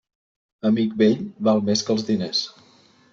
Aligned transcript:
Amic 0.69 0.95
vell 1.01 1.13
val 1.49 1.61
més 1.69 1.83
que 1.89 1.93
els 1.97 2.07
diners. 2.09 2.41